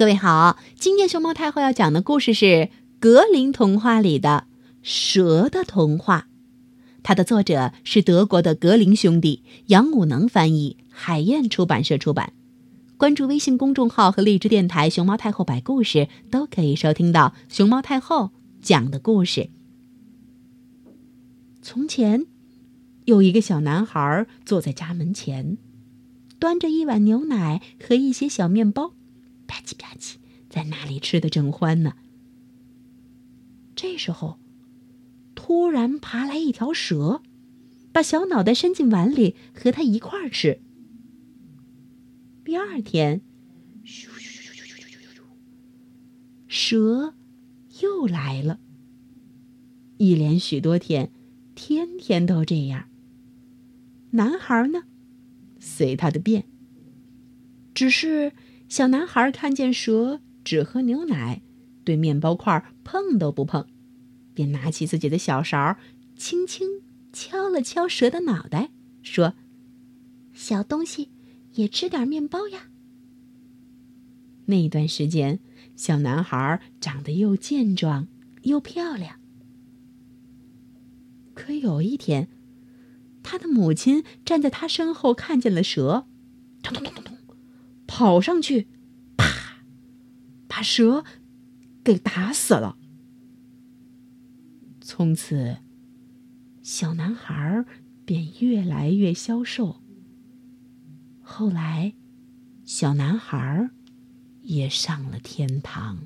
[0.00, 2.46] 各位好，今天熊猫太后要讲的故事是
[2.98, 4.46] 《格林童话》里的
[4.80, 6.28] 《蛇的童话》，
[7.02, 12.32] 它的作者是德国的格林兄弟，杨武能翻译，海燕出版社出版。
[12.96, 18.30] 关注微信公众号和荔枝电台“熊猫太后摆故事”，都可以收听到熊猫太后
[18.62, 19.50] 讲的故事。
[21.60, 22.24] 从前，
[23.04, 25.58] 有一个小男孩坐在家门前，
[26.38, 28.94] 端着一碗牛奶和一些小面包。
[29.60, 30.14] 吧唧吧唧，
[30.48, 31.94] 在那里吃的正欢呢。
[33.76, 34.38] 这时候，
[35.34, 37.22] 突然爬来一条蛇，
[37.92, 40.60] 把小脑袋伸进碗里和他一块儿吃。
[42.44, 43.20] 第二天，
[43.84, 45.22] 咻咻咻咻咻咻咻咻，
[46.48, 47.14] 蛇
[47.80, 48.60] 又来了。
[49.98, 51.12] 一连许多天，
[51.54, 52.88] 天天都这样。
[54.12, 54.84] 男孩呢，
[55.58, 56.46] 随他的便，
[57.74, 58.32] 只是。
[58.70, 61.42] 小男孩看见蛇只喝牛奶，
[61.82, 63.66] 对面包块碰都不碰，
[64.32, 65.76] 便拿起自己的小勺，
[66.14, 66.80] 轻轻
[67.12, 68.70] 敲了敲蛇的脑袋，
[69.02, 69.34] 说
[70.32, 71.10] ：“小东西，
[71.54, 72.68] 也吃点面包呀。”
[74.46, 75.40] 那一段时间，
[75.74, 78.06] 小男孩长得又健壮
[78.42, 79.16] 又漂亮。
[81.34, 82.28] 可有一天，
[83.24, 86.06] 他的母亲站在他身后，看见了蛇，
[86.62, 87.19] 咚咚咚咚咚。
[88.00, 88.66] 跑上去，
[89.18, 89.26] 啪，
[90.48, 91.04] 把蛇
[91.84, 92.78] 给打死了。
[94.80, 95.58] 从此，
[96.62, 97.66] 小男孩
[98.06, 99.82] 便越来越消瘦。
[101.20, 101.92] 后来，
[102.64, 103.68] 小男孩
[104.40, 105.98] 也上了天堂。